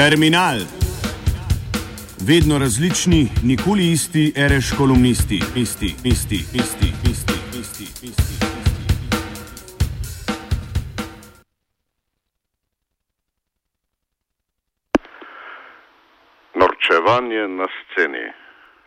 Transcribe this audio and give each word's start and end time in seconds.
Terminal. 0.00 0.60
Vedno 2.28 2.58
različni, 2.58 3.22
nikoli 3.50 3.84
isti, 3.96 4.24
reš 4.52 4.66
kolumnisti, 4.78 5.38
isti, 5.64 5.90
isti, 6.12 6.38
isti, 6.62 6.88
isti, 7.12 7.38
isti, 7.60 7.86
isti. 8.08 8.34
Norčevanje 16.54 17.44
na 17.60 17.68
sceni. 17.74 18.26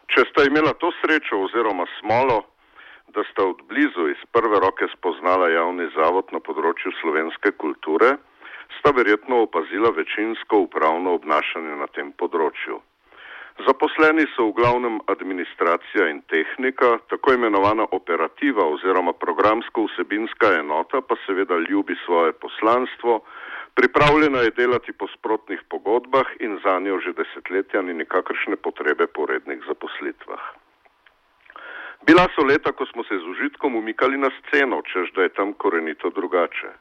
Če 0.09 0.25
sta 0.31 0.49
imela 0.49 0.73
to 0.81 0.89
srečo 1.01 1.43
oziroma 1.45 1.85
smolo, 1.99 2.41
da 3.13 3.21
sta 3.31 3.45
od 3.53 3.61
blizu 3.69 4.09
iz 4.09 4.21
prve 4.31 4.57
roke 4.65 4.89
spoznala 4.97 5.53
javni 5.53 5.91
zavod 5.93 6.33
na 6.33 6.41
področju 6.41 6.89
slovenske 7.01 7.53
kulture, 7.61 8.17
sta 8.79 8.91
verjetno 8.91 9.41
opazila 9.41 9.89
večinsko 9.89 10.57
upravno 10.67 11.13
obnašanje 11.19 11.75
na 11.75 11.87
tem 11.87 12.11
področju. 12.11 12.81
Zaposleni 13.61 14.25
so 14.33 14.47
v 14.49 14.57
glavnem 14.57 14.97
administracija 15.13 16.07
in 16.09 16.23
tehnika, 16.25 16.97
tako 17.09 17.35
imenovana 17.37 17.85
operativa 17.91 18.65
oziroma 18.65 19.13
programsko-vsebinska 19.13 20.55
enota 20.57 21.01
pa 21.01 21.15
seveda 21.25 21.59
ljubi 21.69 21.95
svoje 22.05 22.33
poslanstvo, 22.33 23.21
pripravljena 23.77 24.41
je 24.41 24.55
delati 24.57 24.91
po 24.91 25.07
sprotnih 25.13 25.61
pogodbah 25.69 26.33
in 26.39 26.57
za 26.65 26.79
njo 26.79 26.97
že 27.05 27.13
desetletja 27.13 27.81
ni 27.81 27.93
nikakršne 27.93 28.55
potrebe 28.55 29.07
po 29.07 29.25
rednih 29.25 29.61
zaposlitvah. 29.67 30.41
Bila 32.05 32.25
so 32.35 32.43
leta, 32.43 32.71
ko 32.71 32.85
smo 32.85 33.03
se 33.03 33.15
z 33.15 33.23
užitkom 33.23 33.75
umikali 33.75 34.17
na 34.17 34.29
sceno, 34.39 34.81
čež 34.81 35.13
da 35.15 35.23
je 35.23 35.29
tam 35.29 35.53
korenito 35.53 36.09
drugače. 36.09 36.73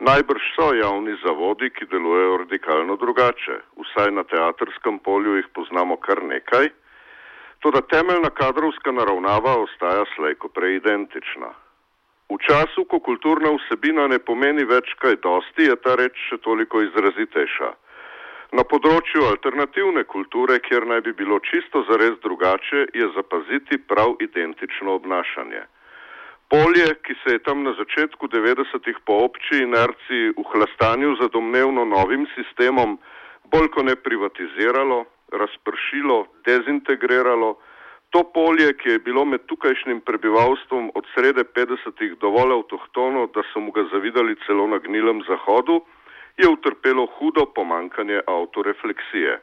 Najbrž 0.00 0.44
so 0.56 0.72
javni 0.74 1.12
zavodi, 1.20 1.68
ki 1.76 1.84
delujejo 1.92 2.36
radikalno 2.42 2.94
drugače, 2.96 3.56
vsaj 3.82 4.12
na 4.16 4.22
teatrskem 4.24 4.98
polju 4.98 5.34
jih 5.36 5.48
poznamo 5.54 5.96
kar 5.96 6.22
nekaj, 6.24 6.70
toda 7.60 7.80
temeljna 7.80 8.30
kadrovska 8.30 8.92
naravnava 8.96 9.58
ostaja 9.60 10.06
slejko 10.14 10.48
prej 10.48 10.76
identična. 10.76 11.50
V 12.32 12.38
času, 12.46 12.84
ko 12.88 13.00
kulturna 13.00 13.50
vsebina 13.58 14.06
ne 14.08 14.18
pomeni 14.18 14.64
več 14.64 14.94
kaj 15.02 15.18
dosti, 15.26 15.68
je 15.68 15.76
ta 15.84 15.98
reč 16.00 16.16
še 16.30 16.38
toliko 16.46 16.80
izrazitejša. 16.86 17.70
Na 18.56 18.64
področju 18.64 19.26
alternativne 19.28 20.06
kulture, 20.14 20.56
kjer 20.64 20.88
naj 20.88 21.04
bi 21.06 21.12
bilo 21.20 21.42
čisto 21.50 21.84
zares 21.90 22.16
drugače, 22.24 22.86
je 22.94 23.10
zapaziti 23.18 23.78
prav 23.92 24.16
identično 24.24 24.96
obnašanje. 24.96 25.66
Polje, 26.50 26.94
ki 27.06 27.14
se 27.22 27.32
je 27.32 27.42
tam 27.46 27.62
na 27.62 27.72
začetku 27.78 28.26
90-ih 28.26 28.98
po 29.06 29.22
obči 29.26 29.62
inerciji 29.62 30.34
v 30.34 30.42
hlastanju 30.52 31.14
za 31.22 31.28
domnevno 31.30 31.84
novim 31.84 32.26
sistemom 32.34 32.98
bolj 33.52 33.68
ko 33.74 33.82
ne 33.82 33.94
privatiziralo, 33.96 35.04
razpršilo, 35.32 36.26
dezintegriralo, 36.46 37.56
to 38.10 38.22
polje, 38.34 38.72
ki 38.78 38.88
je 38.96 38.98
bilo 38.98 39.24
med 39.24 39.46
tukajšnjim 39.46 40.00
prebivalstvom 40.02 40.90
od 40.94 41.06
srede 41.14 41.44
50-ih 41.54 42.16
dovolj 42.18 42.56
avtohtono, 42.58 43.28
da 43.34 43.46
so 43.52 43.62
mu 43.62 43.70
ga 43.70 43.86
zavidali 43.92 44.34
celo 44.46 44.66
na 44.66 44.78
gnilem 44.82 45.22
zahodu, 45.28 45.80
je 46.36 46.48
utrpelo 46.48 47.06
hudo 47.18 47.46
pomankanje 47.54 48.20
autorefleksije. 48.26 49.38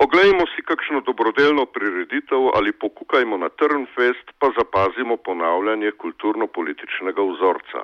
Oglejmo 0.00 0.44
si 0.56 0.62
kakšno 0.64 1.00
dobrodelno 1.04 1.66
prireditev 1.66 2.42
ali 2.56 2.72
pokukajmo 2.72 3.36
na 3.36 3.48
Trnfest, 3.48 4.26
pa 4.40 4.48
zapazimo 4.58 5.16
ponavljanje 5.16 5.90
kulturno-političnega 6.02 7.22
vzorca. 7.32 7.80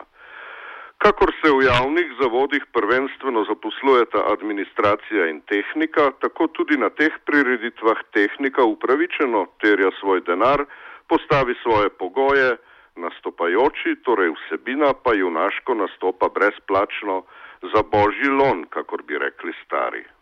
Kakor 0.98 1.30
se 1.40 1.52
v 1.52 1.66
javnih 1.68 2.08
zavodih 2.20 2.64
prvenstveno 2.72 3.44
zaposlujeta 3.44 4.24
administracija 4.32 5.28
in 5.28 5.42
tehnika, 5.52 6.10
tako 6.24 6.48
tudi 6.56 6.80
na 6.80 6.88
teh 6.88 7.12
prireditvah 7.28 8.00
tehnika 8.16 8.64
upravičeno 8.64 9.46
terja 9.60 9.92
svoj 10.00 10.24
denar, 10.24 10.64
postavi 11.08 11.54
svoje 11.62 11.92
pogoje, 12.00 12.56
nastopajoči, 12.96 14.00
torej 14.08 14.32
vsebina 14.32 14.94
pa 15.04 15.12
junaško 15.12 15.74
nastopa 15.74 16.32
brezplačno 16.32 17.22
za 17.62 17.82
božji 17.92 18.32
lon, 18.40 18.64
kakor 18.72 19.02
bi 19.02 19.18
rekli 19.18 19.52
stari. 19.64 20.15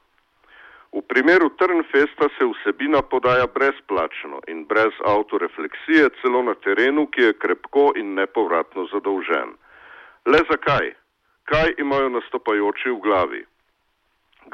V 0.94 1.03
primeru 1.03 1.50
Trnfesta 1.59 2.28
se 2.38 2.44
vsebina 2.47 3.03
podaja 3.03 3.47
brezplačno 3.55 4.38
in 4.47 4.65
brez 4.65 4.94
autorefleksije 5.05 6.09
celo 6.21 6.43
na 6.43 6.55
terenu, 6.55 7.06
ki 7.06 7.22
je 7.22 7.38
krepko 7.43 7.91
in 7.99 8.15
nepovratno 8.15 8.87
zadolžen. 8.93 9.56
Le 10.27 10.41
zakaj? 10.50 10.93
Kaj 11.50 11.75
imajo 11.83 12.09
nastopajoči 12.15 12.94
v 12.94 13.00
glavi? 13.06 13.43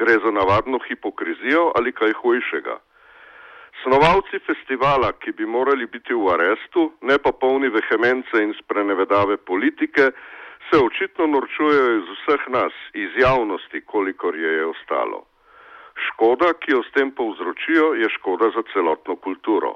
Gre 0.00 0.16
za 0.24 0.32
navadno 0.32 0.80
hipokrizijo 0.88 1.72
ali 1.76 1.92
kaj 1.92 2.16
hujšega? 2.22 2.78
Snovalci 3.82 4.40
festivala, 4.46 5.12
ki 5.12 5.32
bi 5.32 5.46
morali 5.46 5.86
biti 5.86 6.16
v 6.16 6.24
arestu, 6.32 6.92
ne 7.00 7.18
pa 7.18 7.32
polni 7.32 7.68
vehemence 7.68 8.42
in 8.42 8.56
sprenevedave 8.62 9.36
politike, 9.36 10.08
se 10.70 10.78
očitno 10.78 11.26
norčujejo 11.26 11.96
iz 11.98 12.08
vseh 12.16 12.48
nas, 12.48 12.72
iz 12.94 13.10
javnosti, 13.16 13.80
kolikor 13.80 14.36
je 14.36 14.52
je 14.52 14.66
ostalo. 14.66 15.29
Škoda, 16.08 16.52
ki 16.60 16.72
jo 16.72 16.82
s 16.82 16.92
tem 16.96 17.10
povzročijo, 17.10 17.94
je 18.00 18.08
škoda 18.16 18.50
za 18.56 18.62
celotno 18.72 19.16
kulturo. 19.16 19.74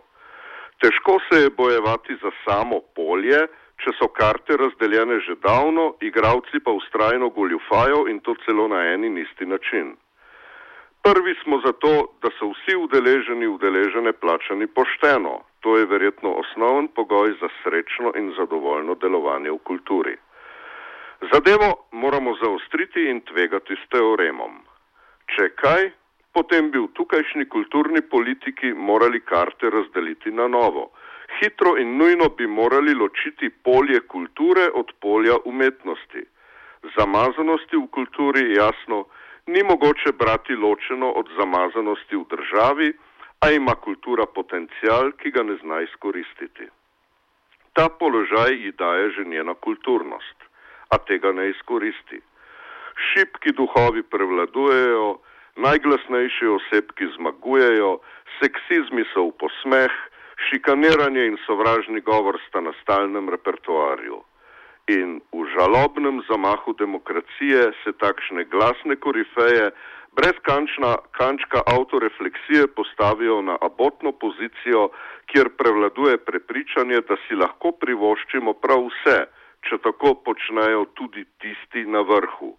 Težko 0.80 1.18
se 1.28 1.40
je 1.42 1.50
bojevati 1.50 2.16
za 2.22 2.30
samo 2.44 2.80
polje, 2.96 3.46
če 3.82 3.92
so 3.98 4.08
karte 4.08 4.56
razdeljene 4.56 5.20
že 5.26 5.36
davno, 5.42 5.94
igravci 6.00 6.60
pa 6.64 6.72
ustrajno 6.72 7.28
goljufajo 7.28 8.06
in 8.12 8.20
to 8.20 8.34
celo 8.44 8.68
na 8.68 8.80
en 8.94 9.04
in 9.04 9.18
isti 9.18 9.46
način. 9.46 9.94
Prvi 11.04 11.34
smo 11.42 11.60
zato, 11.64 11.92
da 12.22 12.30
so 12.38 12.48
vsi 12.52 12.76
udeleženi 12.80 13.46
udeležene 13.46 14.12
plačani 14.12 14.66
pošteno. 14.66 15.34
To 15.60 15.76
je 15.76 15.86
verjetno 15.86 16.30
osnoven 16.42 16.88
pogoj 16.88 17.34
za 17.40 17.48
srečno 17.62 18.12
in 18.16 18.32
zadovoljno 18.38 18.94
delovanje 18.94 19.50
v 19.50 19.58
kulturi. 19.68 20.16
Zadevo 21.32 21.68
moramo 21.92 22.36
zaostriti 22.42 23.04
in 23.10 23.20
tvegati 23.20 23.76
s 23.76 23.88
teoremom. 23.92 24.56
Če 25.36 25.48
kaj, 25.60 25.90
potem 26.34 26.70
bi 26.70 26.78
v 26.78 26.90
tukajšnji 26.98 27.46
kulturni 27.54 28.02
politiki 28.02 28.72
morali 28.74 29.20
karte 29.20 29.70
razdeliti 29.70 30.30
na 30.30 30.48
novo. 30.48 30.90
Hitro 31.38 31.76
in 31.78 31.96
nujno 31.98 32.28
bi 32.28 32.46
morali 32.46 32.94
ločiti 32.94 33.50
polje 33.50 34.00
kulture 34.00 34.68
od 34.74 34.92
polja 35.00 35.36
umetnosti. 35.44 36.22
Zamazanosti 36.96 37.76
v 37.76 37.86
kulturi 37.96 38.54
jasno 38.54 39.04
ni 39.46 39.62
mogoče 39.62 40.12
brati 40.12 40.54
ločeno 40.54 41.10
od 41.10 41.28
zamazanosti 41.38 42.16
v 42.16 42.24
državi, 42.30 42.92
a 43.44 43.50
ima 43.50 43.74
kultura 43.74 44.26
potencial, 44.26 45.12
ki 45.20 45.30
ga 45.30 45.42
ne 45.42 45.56
zna 45.62 45.80
izkoristiti. 45.84 46.66
Ta 47.72 47.88
položaj 47.88 48.52
ji 48.62 48.72
daje 48.72 49.10
že 49.10 49.24
njena 49.24 49.54
kulturnost, 49.54 50.38
a 50.88 50.98
tega 50.98 51.32
ne 51.32 51.50
izkoristi. 51.50 52.20
Šipki 53.06 53.52
duhovi 53.52 54.02
prevladujejo, 54.02 55.18
najglasnejši 55.56 56.46
osebki 56.46 57.06
zmagujejo, 57.16 57.98
seksizmi 58.40 59.04
so 59.12 59.28
v 59.28 59.32
posmeh, 59.38 59.94
šikaniranje 60.48 61.26
in 61.30 61.36
sovražni 61.46 62.00
govor 62.00 62.38
sta 62.48 62.60
na 62.60 62.72
stalnem 62.82 63.28
repertoarju. 63.30 64.22
In 64.92 65.20
v 65.32 65.46
žalobnem 65.56 66.20
zamahu 66.28 66.74
demokracije 66.76 67.72
se 67.82 67.92
takšne 67.96 68.44
glasne 68.52 68.96
korifeje 68.96 69.70
brez 70.16 70.36
kančna, 70.42 70.96
kančka 71.16 71.62
autorefleksije 71.66 72.66
postavijo 72.76 73.42
na 73.42 73.56
abotno 73.60 74.12
pozicijo, 74.12 74.90
kjer 75.26 75.48
prevladuje 75.58 76.18
prepričanje, 76.18 77.00
da 77.08 77.16
si 77.24 77.34
lahko 77.34 77.72
privoščimo 77.72 78.52
prav 78.52 78.84
vse, 78.90 79.18
če 79.64 79.78
tako 79.86 80.14
počnejo 80.26 80.84
tudi 80.98 81.24
tisti 81.40 81.86
na 81.88 82.04
vrhu. 82.04 82.52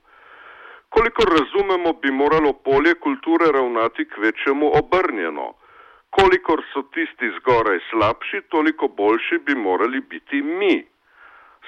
Kolikor 0.96 1.30
razumemo, 1.40 1.94
bi 1.94 2.12
moralo 2.12 2.54
polje 2.54 2.94
kulture 3.06 3.46
ravnati 3.52 4.06
k 4.10 4.18
večjemu 4.18 4.68
obrnjeno. 4.80 5.48
Kolikor 6.10 6.62
so 6.74 6.82
tisti 6.96 7.28
zgoraj 7.38 7.80
slabši, 7.90 8.42
toliko 8.50 8.88
boljši 8.88 9.38
bi 9.46 9.56
morali 9.56 10.00
biti 10.00 10.42
mi. 10.42 10.76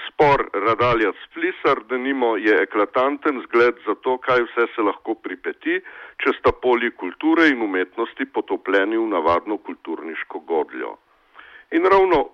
Spor 0.07 0.49
Radalja 0.53 1.11
Splisar, 1.23 1.83
da 1.89 1.97
nimo, 1.97 2.37
je 2.37 2.55
eklatanten 2.61 3.41
zgled 3.47 3.75
za 3.87 3.95
to, 3.95 4.17
kaj 4.17 4.41
vse 4.47 4.65
se 4.75 4.81
lahko 4.81 5.15
pripeti, 5.15 5.81
če 6.23 6.33
sta 6.39 6.55
polji 6.63 6.91
kulture 6.91 7.49
in 7.51 7.61
umetnosti 7.61 8.25
potopljeni 8.25 8.97
v 8.97 9.07
navadno 9.17 9.57
kulturniško 9.57 10.39
godljo. 10.39 10.95
In 11.71 11.83
ravno 11.93 12.29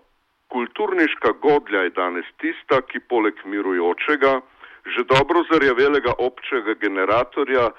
kulturniška 0.47 1.31
godlja 1.41 1.87
je 1.87 1.97
danes 2.01 2.29
tista, 2.37 2.81
ki 2.81 2.99
poleg 2.99 3.39
mirujočega, 3.45 4.41
že 4.85 5.07
dobro 5.07 5.43
zarjavelega 5.51 6.13
občega 6.19 6.73
generatorja, 6.73 7.71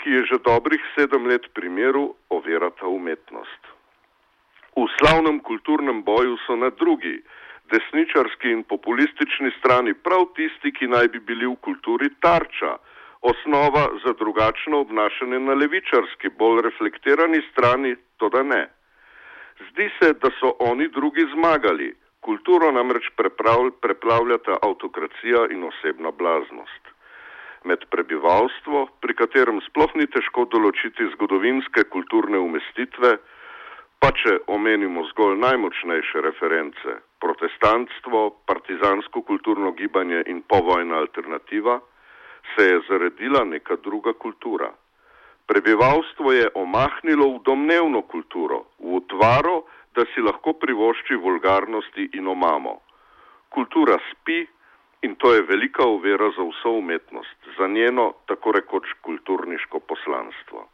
ki 0.00 0.10
je 0.10 0.22
že 0.24 0.44
dobrih 0.44 0.80
sedem 0.94 1.26
let 1.26 1.44
pri 1.54 1.68
miru, 1.68 2.14
ovira 2.28 2.70
ta 2.70 2.86
umetnost. 2.88 3.62
V 4.76 4.84
slavnem 5.00 5.40
kulturnem 5.40 6.04
boju 6.04 6.36
so 6.44 6.56
na 6.56 6.68
drugi, 6.70 7.22
desničarski 7.72 8.52
in 8.52 8.62
populistični 8.64 9.50
strani 9.58 9.94
prav 9.94 10.28
tisti, 10.36 10.72
ki 10.72 10.86
naj 10.92 11.08
bi 11.08 11.20
bili 11.20 11.46
v 11.48 11.56
kulturi 11.64 12.12
tarča, 12.20 12.76
osnova 13.20 13.88
za 14.04 14.12
drugačno 14.12 14.80
obnašanje 14.84 15.40
na 15.40 15.54
levičarski, 15.54 16.28
bolj 16.38 16.62
reflektirani 16.68 17.40
strani, 17.50 17.96
to 18.16 18.28
da 18.28 18.42
ne. 18.42 18.68
Zdi 19.70 19.88
se, 19.98 20.12
da 20.12 20.30
so 20.40 20.52
oni 20.60 20.88
drugi 20.88 21.24
zmagali, 21.34 21.94
kulturo 22.26 22.72
namreč 22.72 23.06
preplavljata 23.80 24.58
avtokracija 24.68 25.46
in 25.54 25.64
osebna 25.70 26.10
blaznost. 26.10 26.82
Med 27.64 27.84
prebivalstvo, 27.90 28.86
pri 29.02 29.14
katerem 29.20 29.60
sploh 29.68 29.94
ni 29.98 30.06
težko 30.10 30.46
določiti 30.50 31.06
zgodovinske 31.14 31.86
kulturne 31.94 32.38
umestitve, 32.42 33.16
pa 34.02 34.10
če 34.20 34.36
omenimo 34.56 35.06
zgolj 35.10 35.38
najmočnejše 35.42 36.22
reference, 36.26 36.96
protestantstvo, 37.22 38.22
partizansko 38.50 39.22
kulturno 39.30 39.72
gibanje 39.78 40.22
in 40.32 40.42
povojna 40.54 40.98
alternativa, 41.02 41.80
se 42.54 42.66
je 42.70 42.82
zaredila 42.88 43.44
neka 43.44 43.78
druga 43.86 44.12
kultura. 44.12 44.70
Prebivalstvo 45.46 46.32
je 46.32 46.46
omahnilo 46.54 47.26
v 47.34 47.42
domnevno 47.48 48.02
kulturo, 48.02 48.64
v 48.78 48.98
utvaro, 49.00 49.62
da 49.96 50.04
si 50.12 50.20
lahko 50.20 50.52
privošči 50.52 51.16
vulgarnosti 51.26 52.08
in 52.18 52.28
omamo. 52.28 52.80
Kultura 53.48 53.98
spi 54.10 54.46
in 55.02 55.14
to 55.16 55.34
je 55.34 55.42
velika 55.42 55.86
uvera 55.86 56.30
za 56.36 56.44
vso 56.50 56.70
umetnost, 56.78 57.38
za 57.58 57.66
njeno 57.66 58.12
tako 58.26 58.52
rekoč 58.52 58.92
kulturniško 59.00 59.80
poslanstvo. 59.80 60.68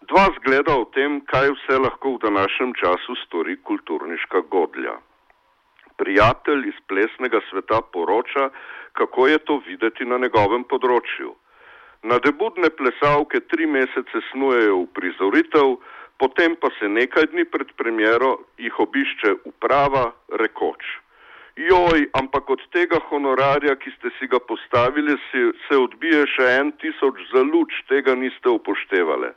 Dva 0.00 0.26
zgleda 0.38 0.76
o 0.76 0.84
tem, 0.94 1.20
kaj 1.26 1.50
vse 1.56 1.78
lahko 1.78 2.14
v 2.14 2.22
današnjem 2.28 2.72
času 2.80 3.20
stori 3.26 3.56
kulturniška 3.62 4.40
godlja 4.40 4.96
prijatelj 5.96 6.68
iz 6.68 6.78
plesnega 6.88 7.40
sveta 7.50 7.80
poroča, 7.92 8.50
kako 8.92 9.26
je 9.26 9.38
to 9.38 9.60
videti 9.66 10.04
na 10.04 10.18
njegovem 10.18 10.64
področju. 10.64 11.34
Nadebudne 12.06 12.70
plesavke 12.78 13.40
tri 13.50 13.66
mesece 13.66 14.22
snujejo 14.30 14.82
v 14.82 14.90
prizoritev, 14.98 15.76
potem 16.18 16.56
pa 16.56 16.70
se 16.78 16.88
nekaj 16.88 17.30
dni 17.32 17.44
pred 17.44 17.72
premjero 17.76 18.36
jih 18.58 18.78
obišče 18.80 19.34
uprava 19.50 20.12
rekoč. 20.42 20.84
Joj, 21.56 22.04
ampak 22.12 22.50
od 22.52 22.60
tega 22.72 22.98
honorarja, 23.08 23.78
ki 23.80 23.90
ste 23.96 24.10
si 24.18 24.28
ga 24.28 24.36
postavili, 24.44 25.16
si, 25.30 25.40
se 25.64 25.78
odbije 25.80 26.26
še 26.34 26.50
en 26.60 26.72
tisoč 26.82 27.22
za 27.32 27.40
luč, 27.40 27.72
tega 27.88 28.12
niste 28.12 28.52
upoštevali. 28.52 29.32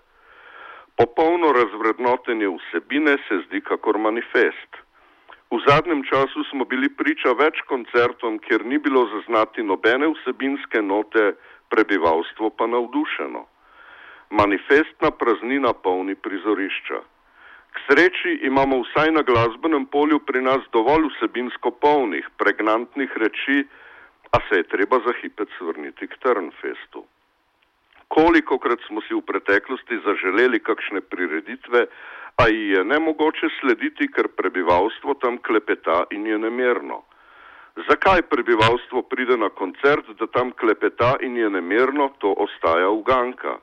Popolno 0.99 1.53
razvrednotenje 1.55 2.49
vsebine 2.57 3.15
se 3.27 3.39
zdi 3.45 3.61
kakor 3.63 3.95
manifest. 3.95 4.83
V 5.49 5.61
zadnjem 5.63 6.03
času 6.03 6.43
smo 6.51 6.67
bili 6.67 6.91
priča 6.91 7.31
več 7.39 7.63
koncertom, 7.71 8.35
kjer 8.43 8.65
ni 8.67 8.77
bilo 8.77 9.05
zaznati 9.13 9.63
nobene 9.63 10.11
vsebinske 10.11 10.83
note, 10.83 11.31
prebivalstvo 11.71 12.51
pa 12.51 12.67
navdušeno. 12.67 13.47
Manifestna 14.29 15.11
praznina 15.11 15.73
polni 15.73 16.15
prizorišča. 16.15 16.99
K 17.73 17.77
sreči 17.87 18.39
imamo 18.45 18.81
vsaj 18.81 19.11
na 19.11 19.21
glasbenem 19.21 19.85
polju 19.85 20.19
pri 20.19 20.41
nas 20.41 20.65
dovolj 20.73 21.07
vsebinsko 21.09 21.71
polnih, 21.71 22.27
pregnantnih 22.37 23.09
reči, 23.17 23.65
a 24.31 24.37
se 24.49 24.61
je 24.61 24.69
treba 24.73 24.99
za 25.05 25.13
hipec 25.21 25.49
vrniti 25.61 26.07
k 26.07 26.17
Trnfestu. 26.21 27.05
Kolikokrat 28.07 28.79
smo 28.87 29.01
si 29.01 29.13
v 29.13 29.21
preteklosti 29.21 29.97
zaželeli 30.05 30.59
kakšne 30.59 31.01
prireditve, 31.01 31.85
pa 32.35 32.47
ji 32.49 32.69
je 32.73 32.83
nemogoče 32.83 33.49
slediti, 33.59 34.07
ker 34.13 34.29
prebivalstvo 34.37 35.13
tam 35.21 35.37
klepeta 35.37 36.05
in 36.11 36.25
je 36.25 36.37
nemirno. 36.37 37.01
Zakaj 37.89 38.21
prebivalstvo 38.29 39.01
pride 39.01 39.37
na 39.37 39.49
koncert, 39.49 40.05
da 40.19 40.27
tam 40.27 40.51
klepeta 40.51 41.15
in 41.21 41.37
je 41.37 41.49
nemirno, 41.49 42.09
to 42.17 42.33
ostaja 42.37 42.89
uganka. 42.89 43.57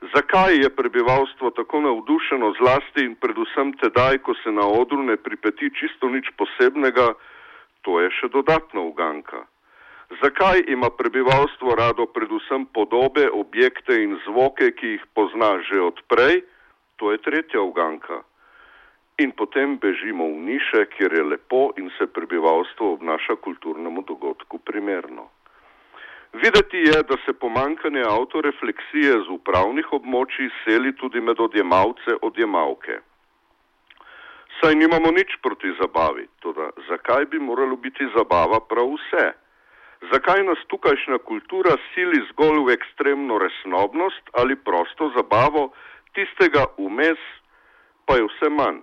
Zakaj 0.00 0.56
je 0.56 0.70
prebivalstvo 0.70 1.50
tako 1.50 1.80
navdušeno 1.80 2.54
zlasti 2.58 3.04
in 3.04 3.14
predvsem 3.20 3.72
tedaj, 3.82 4.18
ko 4.24 4.34
se 4.42 4.52
na 4.52 4.66
odru 4.66 5.02
ne 5.02 5.16
pripeti 5.16 5.70
čisto 5.80 6.08
nič 6.08 6.32
posebnega, 6.36 7.12
to 7.84 8.00
je 8.00 8.08
še 8.10 8.28
dodatna 8.32 8.80
uganka. 8.80 9.44
Zakaj 10.22 10.64
ima 10.68 10.90
prebivalstvo 10.90 11.76
rado 11.78 12.06
predvsem 12.06 12.66
podobe, 12.74 13.28
objekte 13.30 14.02
in 14.02 14.16
zvoke, 14.24 14.72
ki 14.72 14.96
jih 14.96 15.04
pozna 15.14 15.60
že 15.68 15.80
odprej? 15.80 16.42
to 17.00 17.12
je 17.12 17.18
tretja 17.24 17.60
uganka. 17.64 18.20
In 19.24 19.32
potem 19.32 19.80
bežimo 19.80 20.28
v 20.36 20.52
niše, 20.52 20.84
kjer 20.92 21.12
je 21.12 21.24
lepo 21.32 21.72
in 21.80 21.88
se 21.96 22.04
prebivalstvo 22.06 22.92
obnaša 23.00 23.40
kulturnemu 23.40 24.04
dogodku 24.04 24.60
primerno. 24.60 25.32
Videti 26.32 26.76
je, 26.76 27.02
da 27.02 27.16
se 27.24 27.32
pomankanje 27.32 28.02
autorefleksije 28.06 29.12
z 29.26 29.28
upravnih 29.34 29.92
območij 29.92 30.50
seli 30.64 30.92
tudi 30.96 31.20
med 31.20 31.40
odjemalce 31.40 32.14
odjemalke. 32.22 33.00
Saj 34.60 34.74
nimamo 34.74 35.10
nič 35.10 35.34
proti 35.42 35.72
zabavi, 35.80 36.28
tudi 36.40 36.68
zakaj 36.88 37.26
bi 37.32 37.38
moralo 37.38 37.76
biti 37.76 38.06
zabava 38.14 38.60
prav 38.60 38.94
vse? 38.94 39.26
Zakaj 40.12 40.44
nas 40.44 40.62
tukajšnja 40.68 41.18
kultura 41.18 41.74
sili 41.94 42.22
zgolj 42.30 42.62
v 42.66 42.76
ekstremno 42.78 43.38
resnobnost 43.38 44.30
ali 44.32 44.56
prosto 44.56 45.10
zabavo, 45.16 45.72
tistega 46.14 46.64
vmes 46.78 47.20
pa 48.06 48.16
je 48.16 48.28
vse 48.30 48.48
manj. 48.54 48.80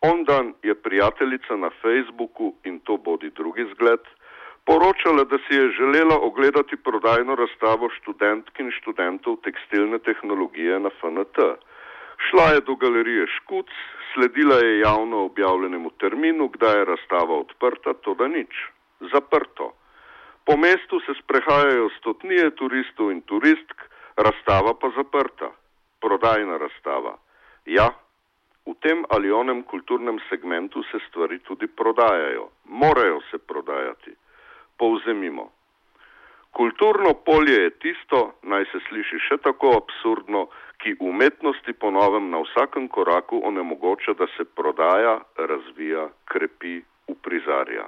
On 0.00 0.24
dan 0.24 0.54
je 0.62 0.74
prijateljica 0.74 1.56
na 1.56 1.70
Facebooku 1.80 2.54
in 2.64 2.80
to 2.80 2.96
bodi 2.96 3.30
drugi 3.30 3.66
zgled, 3.74 4.00
poročala, 4.64 5.24
da 5.24 5.38
si 5.38 5.54
je 5.54 5.72
želela 5.78 6.16
ogledati 6.20 6.76
prodajno 6.76 7.34
razstavo 7.34 7.90
študentk 7.96 8.60
in 8.60 8.70
študentov 8.70 9.36
tekstilne 9.44 9.98
tehnologije 9.98 10.80
na 10.80 10.90
FNT. 11.00 11.38
Šla 12.28 12.46
je 12.54 12.60
do 12.60 12.74
galerije 12.74 13.26
Škuc, 13.26 13.70
sledila 14.14 14.56
je 14.56 14.78
javno 14.78 15.24
objavljenemu 15.24 15.90
terminu, 15.90 16.48
kdaj 16.48 16.78
je 16.78 16.84
razstava 16.84 17.34
odprta, 17.34 17.94
to 17.94 18.14
da 18.14 18.28
nič, 18.28 18.52
zaprto. 19.12 19.72
Po 20.44 20.56
mestu 20.56 21.00
se 21.06 21.12
sprehajajo 21.22 21.88
stotnije 21.98 22.50
turistov 22.50 23.10
in 23.12 23.20
turistk, 23.20 23.76
razstava 24.16 24.74
pa 24.74 24.90
zaprta 24.96 25.50
prodajna 26.00 26.56
razstava. 26.58 27.16
Ja, 27.66 27.88
v 28.66 28.74
tem 28.80 29.04
ali 29.08 29.32
onem 29.32 29.62
kulturnem 29.62 30.18
segmentu 30.28 30.82
se 30.90 30.98
stvari 31.08 31.38
tudi 31.38 31.66
prodajajo, 31.66 32.48
morajo 32.64 33.20
se 33.30 33.38
prodajati. 33.38 34.14
Povzemimo. 34.80 35.50
Kulturno 36.50 37.14
polje 37.26 37.62
je 37.62 37.70
tisto, 37.70 38.20
naj 38.42 38.64
se 38.72 38.80
sliši 38.88 39.18
še 39.28 39.36
tako 39.44 39.76
absurdno, 39.78 40.46
ki 40.82 40.96
umetnosti 41.00 41.72
po 41.72 41.90
novem 41.94 42.30
na 42.32 42.40
vsakem 42.42 42.88
koraku 42.88 43.40
onemogoča, 43.44 44.16
da 44.18 44.26
se 44.36 44.44
prodaja, 44.44 45.18
razvija, 45.36 46.08
krepi, 46.32 46.80
uprizarja. 47.12 47.86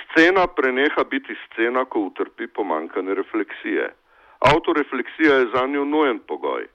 Scena 0.00 0.46
preneha 0.46 1.04
biti 1.10 1.34
scena, 1.46 1.84
ko 1.84 2.06
utrpi 2.10 2.46
pomankanje 2.46 3.14
refleksije. 3.14 3.88
Autorefleksija 4.52 5.34
je 5.34 5.50
za 5.54 5.66
njo 5.66 5.84
nujen 5.84 6.20
pogoj. 6.28 6.68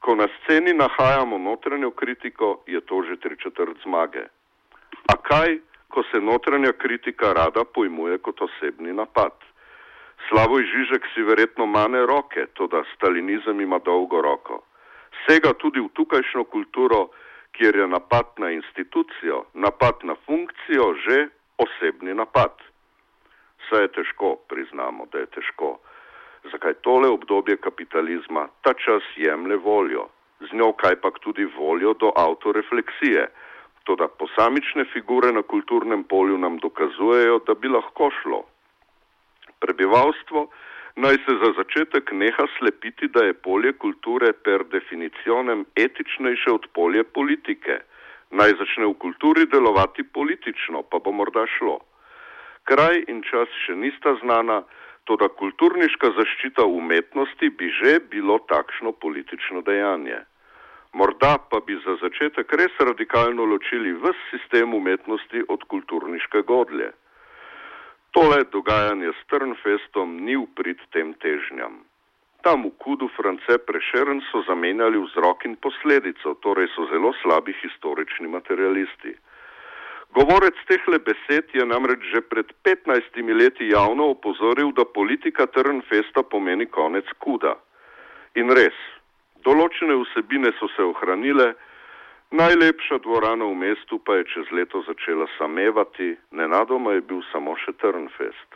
Ko 0.00 0.14
na 0.14 0.28
sceni 0.36 0.72
nahajamo 0.74 1.38
notranjo 1.38 1.90
kritiko, 1.90 2.60
je 2.66 2.80
to 2.80 3.02
že 3.08 3.16
tri 3.16 3.36
četrt 3.38 3.82
zmage. 3.82 4.26
A 5.12 5.16
kaj, 5.16 5.58
ko 5.90 6.02
se 6.10 6.20
notranja 6.20 6.72
kritika 6.72 7.32
rada 7.32 7.64
pojmuje 7.64 8.18
kot 8.18 8.42
osebni 8.46 8.92
napad? 8.92 9.32
Slavoj 10.28 10.62
Žižek 10.72 11.06
si 11.14 11.22
verjetno 11.22 11.66
mane 11.66 12.06
roke, 12.06 12.46
to 12.54 12.66
da 12.66 12.82
stalinizem 12.94 13.60
ima 13.60 13.78
dolgo 13.78 14.22
roko. 14.22 14.62
Sega 15.26 15.52
tudi 15.58 15.80
v 15.80 15.90
tukajšnjo 15.94 16.44
kulturo, 16.44 17.08
kjer 17.52 17.76
je 17.76 17.86
napad 17.86 18.26
na 18.38 18.50
institucijo, 18.50 19.44
napad 19.54 20.04
na 20.04 20.14
funkcijo 20.26 20.94
že 21.04 21.28
osebni 21.58 22.14
napad. 22.14 22.52
Vse 23.60 23.82
je 23.82 23.88
težko, 23.98 24.36
priznamo, 24.48 25.06
da 25.12 25.18
je 25.18 25.26
težko 25.26 25.78
zakaj 26.44 26.74
tole 26.74 27.08
obdobje 27.08 27.56
kapitalizma 27.56 28.48
ta 28.62 28.72
čas 28.74 29.02
jemlje 29.16 29.56
voljo, 29.56 30.08
z 30.40 30.52
njo 30.52 30.72
kajpak 30.72 31.18
tudi 31.18 31.44
voljo 31.44 31.94
do 31.94 32.12
autorefleksije. 32.16 33.28
Toda 33.84 34.08
posamične 34.08 34.84
figure 34.92 35.32
na 35.32 35.42
kulturnem 35.42 36.04
polju 36.04 36.38
nam 36.38 36.58
dokazujejo, 36.58 37.38
da 37.46 37.54
bi 37.54 37.68
lahko 37.68 38.10
šlo. 38.22 38.42
Prebivalstvo 39.60 40.48
naj 40.96 41.16
se 41.24 41.36
za 41.42 41.52
začetek 41.58 42.12
neha 42.12 42.46
slepiti, 42.58 43.08
da 43.08 43.24
je 43.24 43.34
polje 43.34 43.72
kulture 43.72 44.32
per 44.32 44.64
definicionem 44.64 45.64
etičnejše 45.76 46.50
od 46.50 46.66
polje 46.74 47.04
politike. 47.04 47.80
Naj 48.30 48.56
začne 48.58 48.86
v 48.86 48.98
kulturi 49.04 49.46
delovati 49.46 50.02
politično, 50.02 50.82
pa 50.82 50.98
bo 50.98 51.12
morda 51.12 51.46
šlo. 51.58 51.80
Kraj 52.64 53.04
in 53.08 53.24
čas 53.26 53.48
še 53.66 53.74
nista 53.74 54.14
znana, 54.22 54.62
Toda 55.10 55.26
kulturniška 55.40 56.12
zaščita 56.16 56.64
umetnosti 56.70 57.48
bi 57.58 57.70
že 57.80 57.96
bilo 58.12 58.36
takšno 58.52 58.92
politično 58.92 59.62
dejanje. 59.66 60.20
Morda 60.92 61.38
pa 61.50 61.60
bi 61.66 61.76
za 61.84 61.94
začetek 62.02 62.52
res 62.52 62.74
radikalno 62.78 63.44
ločili 63.44 63.92
vse 63.92 64.18
sistem 64.30 64.74
umetnosti 64.74 65.44
od 65.48 65.62
kulturniške 65.64 66.42
godlje. 66.42 66.90
Tole 68.10 68.42
dogajanje 68.52 69.12
s 69.14 69.26
Trnfestom 69.30 70.16
ni 70.26 70.36
uprit 70.36 70.82
tem 70.90 71.14
težnjam. 71.22 71.78
Tam 72.42 72.64
v 72.66 72.72
kudu 72.82 73.06
France 73.16 73.58
Prešeren 73.66 74.20
so 74.32 74.42
zamenjali 74.48 74.98
vzrok 74.98 75.44
in 75.44 75.56
posledico, 75.56 76.34
torej 76.42 76.72
so 76.74 76.88
zelo 76.90 77.12
slabi 77.22 77.54
historični 77.62 78.28
materialisti. 78.28 79.14
Govorec 80.10 80.56
tehle 80.66 80.98
besed 80.98 81.54
je 81.54 81.64
namreč 81.66 82.02
že 82.12 82.20
pred 82.20 82.50
15 82.66 83.14
leti 83.30 83.70
javno 83.70 84.10
opozoril, 84.16 84.72
da 84.72 84.84
politika 84.84 85.46
Trnfesta 85.46 86.22
pomeni 86.22 86.66
konec 86.66 87.06
kuda. 87.18 87.54
In 88.34 88.50
res, 88.50 88.74
določene 89.44 89.96
vsebine 90.04 90.52
so 90.58 90.68
se 90.76 90.82
ohranile, 90.82 91.54
Najlepša 92.30 93.02
dvorana 93.02 93.42
v 93.44 93.58
mestu 93.58 93.98
pa 93.98 94.14
je 94.14 94.24
čez 94.30 94.46
leto 94.54 94.78
začela 94.86 95.26
samevati, 95.34 96.14
nenadoma 96.30 96.92
je 96.94 97.02
bil 97.02 97.24
samo 97.32 97.56
še 97.58 97.74
Trnfest. 97.82 98.50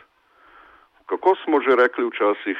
Kako 1.11 1.35
smo 1.43 1.59
že 1.59 1.75
rekli 1.75 2.07
včasih, 2.07 2.55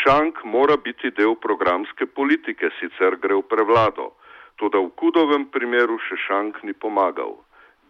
šank 0.00 0.40
mora 0.48 0.80
biti 0.80 1.12
del 1.12 1.36
programske 1.36 2.08
politike, 2.08 2.72
sicer 2.80 3.20
gre 3.20 3.36
v 3.36 3.44
prevlado. 3.44 4.16
Toda 4.56 4.80
v 4.80 4.88
kudovem 4.96 5.44
primeru 5.52 6.00
še 6.08 6.16
šank 6.16 6.64
ni 6.64 6.72
pomagal. 6.72 7.36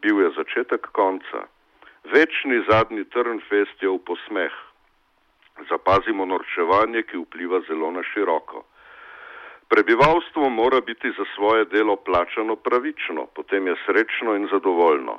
Bil 0.02 0.18
je 0.26 0.34
začetek 0.42 0.90
konca. 0.90 1.46
Večni 2.10 2.58
zadnji 2.66 3.06
Trnfest 3.14 3.78
je 3.78 3.86
v 3.86 4.02
posmeh. 4.02 4.54
Zapazimo 5.70 6.26
norčevanje, 6.26 7.06
ki 7.06 7.22
vpliva 7.22 7.62
zelo 7.70 7.94
na 7.94 8.02
široko. 8.02 8.66
Prebivalstvo 9.68 10.48
mora 10.48 10.80
biti 10.80 11.08
za 11.18 11.24
svoje 11.34 11.64
delo 11.64 11.96
plačano 11.96 12.56
pravično, 12.56 13.26
potem 13.34 13.66
je 13.66 13.74
srečno 13.86 14.34
in 14.36 14.48
zadovoljno. 14.52 15.18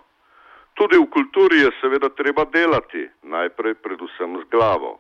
Tudi 0.73 0.97
v 0.97 1.05
kulturi 1.09 1.59
je 1.59 1.71
seveda 1.81 2.09
treba 2.09 2.45
delati, 2.45 3.09
najprej 3.23 3.73
predvsem 3.73 4.41
z 4.41 4.49
glavo. 4.51 4.99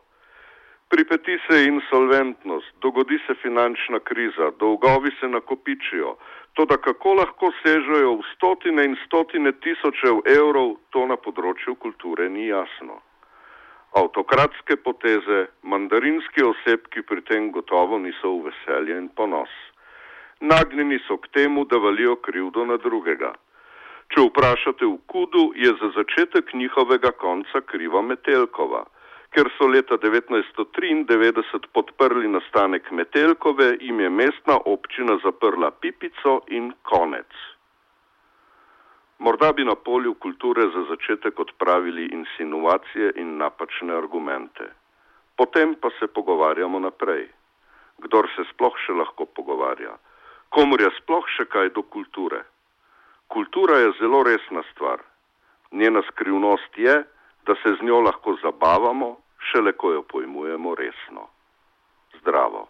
Pripeti 0.89 1.37
se 1.47 1.65
insolventnost, 1.65 2.71
dogodi 2.81 3.19
se 3.27 3.33
finančna 3.41 3.99
kriza, 3.99 4.51
dolgovi 4.59 5.11
se 5.19 5.27
nakopičijo, 5.27 6.15
to 6.53 6.65
da 6.65 6.77
kako 6.77 7.13
lahko 7.13 7.51
sežejo 7.63 8.15
v 8.15 8.23
stotine 8.35 8.85
in 8.85 8.97
stotine 9.05 9.51
tisočev 9.51 10.21
evrov, 10.25 10.75
to 10.89 11.05
na 11.07 11.17
področju 11.17 11.75
kulture 11.75 12.29
ni 12.29 12.47
jasno 12.47 13.01
avtokratske 13.97 14.75
poteze, 14.75 15.47
mandarinski 15.63 16.43
osebki 16.43 17.01
pri 17.01 17.21
tem 17.21 17.51
gotovo 17.51 17.97
niso 17.99 18.31
v 18.37 18.49
veselje 18.49 18.97
in 18.97 19.09
ponos. 19.09 19.49
Nagnjeni 20.39 20.99
so 21.07 21.17
k 21.17 21.27
temu, 21.33 21.65
da 21.65 21.77
valijo 21.77 22.15
krivdo 22.15 22.65
na 22.65 22.77
drugega. 22.77 23.33
Če 24.13 24.23
vprašate 24.25 24.85
v 24.85 24.97
kudu, 25.11 25.51
je 25.55 25.73
za 25.81 25.89
začetek 25.97 26.53
njihovega 26.53 27.11
konca 27.11 27.61
kriva 27.61 28.01
Metelkova, 28.01 28.85
ker 29.35 29.49
so 29.57 29.67
leta 29.67 29.97
1993 30.01 31.69
podprli 31.73 32.27
nastanek 32.27 32.91
Metelkove, 32.91 33.77
jim 33.81 33.99
je 33.99 34.09
mestna 34.09 34.57
občina 34.65 35.19
zaprla 35.25 35.71
pipico 35.71 36.41
in 36.47 36.73
konec. 36.83 37.58
Morda 39.19 39.51
bi 39.53 39.63
na 39.63 39.75
polju 39.75 40.13
kulture 40.13 40.61
za 40.61 40.83
začetek 40.89 41.39
odpravili 41.39 42.05
insinuacije 42.05 43.11
in 43.15 43.37
napačne 43.37 43.93
argumente. 43.93 44.69
Potem 45.35 45.75
pa 45.81 45.89
se 45.99 46.07
pogovarjamo 46.07 46.79
naprej. 46.79 47.27
Kdor 47.97 48.29
se 48.35 48.47
sploh 48.53 48.77
še 48.85 48.95
lahko 48.95 49.25
pogovarja, 49.25 49.97
komor 50.55 50.81
je 50.81 50.91
sploh 51.01 51.27
še 51.35 51.45
kaj 51.51 51.73
do 51.75 51.83
kulture. 51.83 52.45
Kultura 53.27 53.83
je 53.83 53.91
zelo 53.99 54.23
resna 54.23 54.63
stvar. 54.71 55.03
Njena 55.71 56.01
skrivnost 56.07 56.77
je, 56.77 56.95
da 57.45 57.55
se 57.63 57.75
z 57.75 57.83
njo 57.83 57.99
lahko 58.01 58.37
zabavamo, 58.41 59.17
šele 59.51 59.75
ko 59.75 59.91
jo 59.91 60.01
pojmujemo 60.01 60.75
resno. 60.75 61.27
Zdravo. 62.21 62.67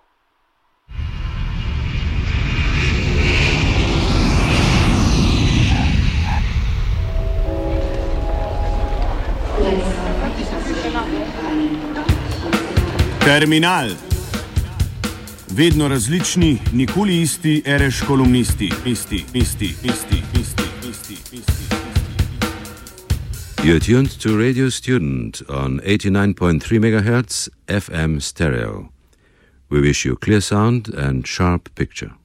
Terminal. 13.20 13.90
Vedno 15.52 15.88
različni, 15.88 16.58
nikoli 16.74 17.22
isti, 17.22 17.62
reš 17.66 18.02
kolumnisti, 18.08 18.72
isti, 18.86 19.26
isti, 19.34 19.66
isti, 19.66 20.24
isti, 20.42 20.64
isti, 20.90 21.14
isti. 21.32 21.76
You're 23.64 23.80
tuned 23.80 24.10
to 24.24 24.38
Radio 24.38 24.70
Student 24.70 25.42
on 25.50 25.80
89.3 25.86 26.80
MHz 26.80 27.50
FM 27.68 28.20
stereo. 28.20 28.90
We 29.70 29.82
wish 29.82 30.06
you 30.06 30.16
clear 30.16 30.42
sound 30.42 30.88
and 30.98 31.28
sharp 31.28 31.70
picture. 31.76 32.12